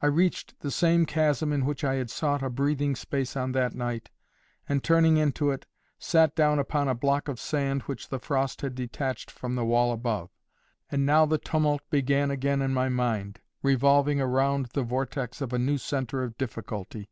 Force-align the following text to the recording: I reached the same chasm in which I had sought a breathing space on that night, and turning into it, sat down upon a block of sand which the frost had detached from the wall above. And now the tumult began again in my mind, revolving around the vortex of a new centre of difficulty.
I 0.00 0.06
reached 0.06 0.58
the 0.58 0.72
same 0.72 1.06
chasm 1.06 1.52
in 1.52 1.64
which 1.64 1.84
I 1.84 1.94
had 1.94 2.10
sought 2.10 2.42
a 2.42 2.50
breathing 2.50 2.96
space 2.96 3.36
on 3.36 3.52
that 3.52 3.76
night, 3.76 4.10
and 4.68 4.82
turning 4.82 5.18
into 5.18 5.52
it, 5.52 5.66
sat 6.00 6.34
down 6.34 6.58
upon 6.58 6.88
a 6.88 6.96
block 6.96 7.28
of 7.28 7.38
sand 7.38 7.82
which 7.82 8.08
the 8.08 8.18
frost 8.18 8.62
had 8.62 8.74
detached 8.74 9.30
from 9.30 9.54
the 9.54 9.64
wall 9.64 9.92
above. 9.92 10.30
And 10.90 11.06
now 11.06 11.26
the 11.26 11.38
tumult 11.38 11.88
began 11.90 12.28
again 12.28 12.60
in 12.60 12.74
my 12.74 12.88
mind, 12.88 13.38
revolving 13.62 14.20
around 14.20 14.66
the 14.72 14.82
vortex 14.82 15.40
of 15.40 15.52
a 15.52 15.60
new 15.60 15.78
centre 15.78 16.24
of 16.24 16.36
difficulty. 16.36 17.08